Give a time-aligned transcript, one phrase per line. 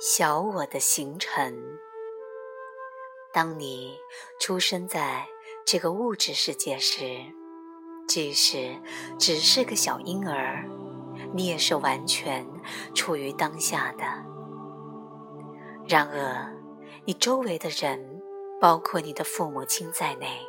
[0.00, 1.60] 小我的形成。
[3.32, 3.98] 当你
[4.38, 5.26] 出生在
[5.66, 7.02] 这个物质世界时，
[8.06, 8.80] 即使
[9.18, 10.64] 只是个小婴儿，
[11.34, 12.46] 你也是完全
[12.94, 14.04] 处于当下的。
[15.88, 16.56] 然而，
[17.04, 18.22] 你周围的人，
[18.60, 20.46] 包括你的父母亲在内，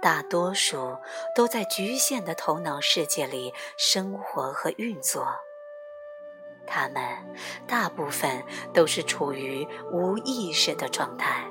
[0.00, 0.96] 大多数
[1.36, 5.26] 都在局限的头脑世界里生活和运作。
[6.66, 7.02] 他们
[7.66, 8.42] 大部分
[8.72, 11.44] 都是处于无意识的状态，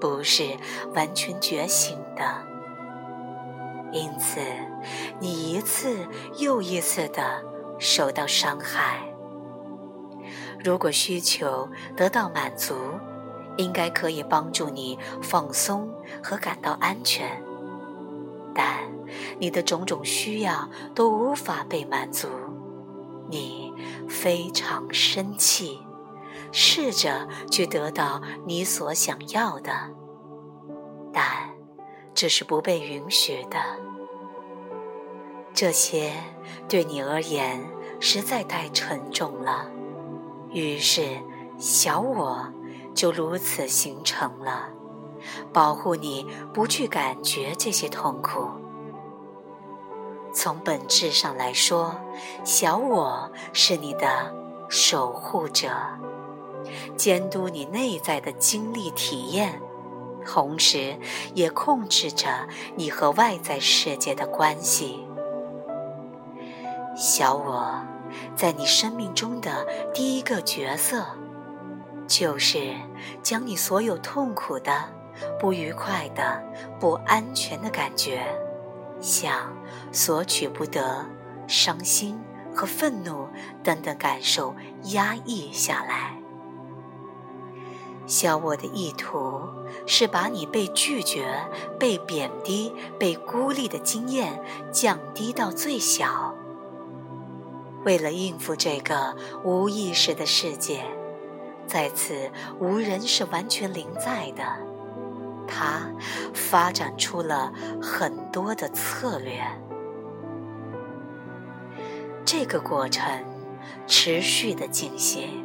[0.00, 0.56] 不是
[0.94, 2.22] 完全觉醒的。
[3.90, 4.40] 因此，
[5.18, 6.06] 你一次
[6.36, 7.42] 又一次的
[7.78, 9.00] 受到伤害。
[10.62, 12.74] 如果需求得到满足，
[13.56, 15.90] 应该可以帮助你放松
[16.22, 17.42] 和感到安全。
[18.54, 18.90] 但
[19.38, 22.28] 你的种种需要都无法被满足。
[23.30, 23.72] 你
[24.08, 25.80] 非常生气，
[26.52, 29.70] 试着去得到你所想要的，
[31.12, 31.24] 但
[32.14, 33.58] 这是不被允许的。
[35.54, 36.12] 这些
[36.68, 37.64] 对你而言
[38.00, 39.70] 实在太沉重了，
[40.50, 41.02] 于是
[41.58, 42.46] 小我
[42.94, 44.70] 就如此形成了，
[45.52, 48.48] 保护你不去感觉这些痛苦。
[50.32, 52.00] 从本质上来说，
[52.44, 54.34] 小我是你的
[54.68, 55.70] 守护者，
[56.96, 59.60] 监督你内在的经历体验，
[60.24, 60.96] 同时
[61.34, 65.04] 也控制着你和外在世界的关系。
[66.96, 67.80] 小我
[68.36, 71.04] 在你生命中的第一个角色，
[72.06, 72.74] 就是
[73.22, 74.72] 将你所有痛苦的、
[75.40, 76.42] 不愉快的、
[76.78, 78.22] 不安全的感觉。
[79.00, 79.52] 像
[79.92, 81.06] 索取不得、
[81.46, 82.18] 伤心
[82.54, 83.28] 和愤怒
[83.62, 86.16] 等等感受压抑下来。
[88.06, 89.42] 小我的意图
[89.86, 91.28] 是把你被拒绝、
[91.78, 94.42] 被贬低、被孤立的经验
[94.72, 96.34] 降低到最小。
[97.84, 99.14] 为了应付这个
[99.44, 100.84] 无意识的世界，
[101.66, 104.42] 在此无人是完全零在的。
[105.48, 105.90] 他
[106.34, 109.42] 发展出了很多的策略，
[112.24, 113.02] 这个过程
[113.86, 115.44] 持续的进行，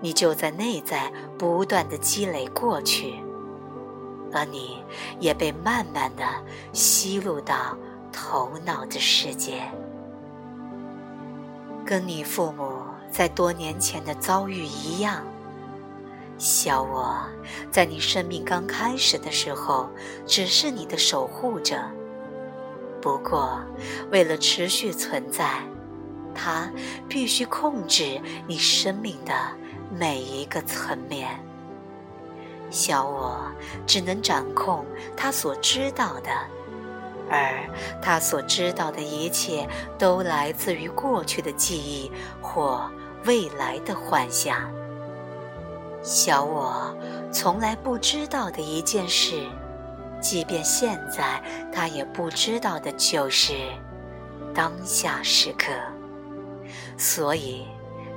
[0.00, 3.14] 你就在内在不断的积累过去，
[4.32, 4.82] 而你
[5.18, 6.24] 也被慢慢的
[6.72, 7.76] 吸入到
[8.12, 9.62] 头脑的世界，
[11.84, 15.24] 跟你父母在多年前的遭遇一样。
[16.38, 17.18] 小我，
[17.70, 19.88] 在你生命刚开始的时候，
[20.26, 21.80] 只是你的守护者。
[23.00, 23.58] 不过，
[24.10, 25.62] 为了持续存在，
[26.34, 26.70] 它
[27.08, 29.32] 必须控制你生命的
[29.90, 31.40] 每一个层面。
[32.68, 33.40] 小我
[33.86, 34.84] 只能掌控
[35.16, 36.30] 他所知道的，
[37.30, 37.64] 而
[38.02, 39.66] 他所知道的一切
[39.96, 42.10] 都来自于过去的记忆
[42.42, 42.90] 或
[43.24, 44.70] 未来的幻想。
[46.06, 46.96] 小我
[47.32, 49.44] 从来不知道的一件事，
[50.20, 53.54] 即便现在他也不知道的，就是
[54.54, 55.72] 当下时刻。
[56.96, 57.66] 所以，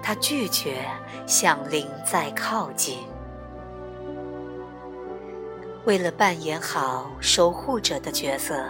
[0.04, 0.86] 他拒绝
[1.26, 3.00] 向灵在靠近。
[5.86, 8.64] 为了扮演好守护者的角色，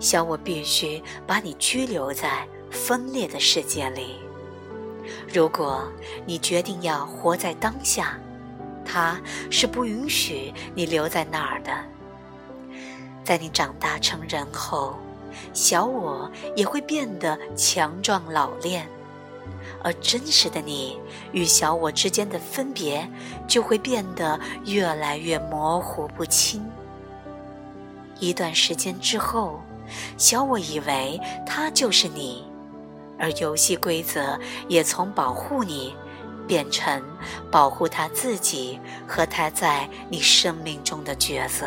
[0.00, 4.20] 小我必须把你拘留在分裂的世界里。
[5.32, 5.86] 如果
[6.24, 8.18] 你决定要活在当下，
[8.84, 11.70] 他是不允许你留在那儿的。
[13.22, 14.96] 在你长大成人后，
[15.52, 18.88] 小我也会变得强壮老练，
[19.82, 20.98] 而真实的你
[21.32, 23.06] 与小我之间的分别
[23.46, 26.64] 就会变得越来越模糊不清。
[28.18, 29.60] 一段时间之后，
[30.16, 32.47] 小我以为他就是你。
[33.18, 34.38] 而游戏规则
[34.68, 35.94] 也从保护你，
[36.46, 37.02] 变成
[37.50, 41.66] 保护他自己和他在你生命中的角色。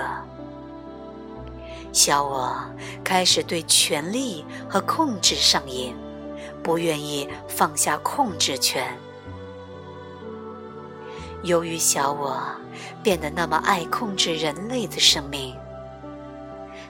[1.94, 2.58] 小我
[3.04, 5.94] 开始对权力和控制上瘾，
[6.64, 8.98] 不愿意放下控制权。
[11.44, 12.40] 由于小我
[13.04, 15.56] 变得那么爱控制人类的生命，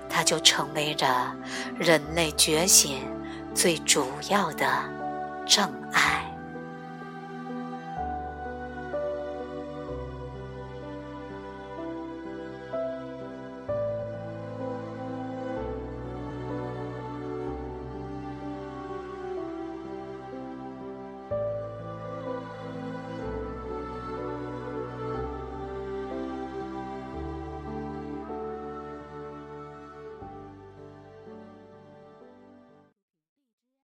[0.08, 1.36] 他就成为了
[1.80, 3.00] 人类觉醒。
[3.53, 4.65] 最主要的
[5.45, 6.31] 障碍。